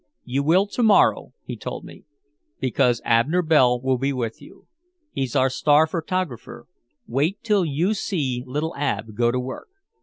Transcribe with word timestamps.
"You 0.23 0.41
will 0.41 0.65
to 0.65 0.81
morrow," 0.81 1.33
he 1.43 1.55
told 1.55 1.83
me, 1.85 2.05
"because 2.59 3.03
Abner 3.05 3.43
Bell 3.43 3.79
will 3.79 3.99
be 3.99 4.11
with 4.11 4.41
you. 4.41 4.65
He's 5.11 5.35
our 5.35 5.51
star 5.51 5.85
photographer. 5.85 6.65
Wait 7.05 7.43
till 7.43 7.63
you 7.63 7.93
see 7.93 8.43
little 8.43 8.73
Ab 8.75 9.13
go 9.15 9.29
to 9.29 9.39
work. 9.39 9.69